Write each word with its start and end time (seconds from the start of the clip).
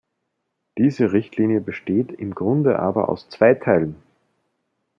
Diese 0.79 1.11
Richtlinie 1.13 1.61
besteht 1.61 2.11
im 2.13 2.33
Grunde 2.33 2.79
aber 2.79 3.07
aus 3.09 3.29
zwei 3.29 3.53
Teilen. 3.53 3.97